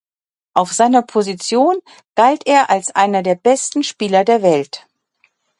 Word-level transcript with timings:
Auf 0.55 0.73
seiner 0.73 1.03
Position 1.03 1.77
galt 2.15 2.47
er 2.47 2.71
als 2.71 2.89
einer 2.95 3.21
der 3.21 3.35
besten 3.35 3.83
Spieler 3.83 4.25
der 4.25 4.41
Welt. 4.41 4.87